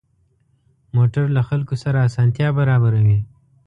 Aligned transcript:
موټر 0.95 1.25
له 1.35 1.41
خلکو 1.49 1.75
سره 1.83 2.05
اسانتیا 2.07 2.47
برابروي. 2.59 3.19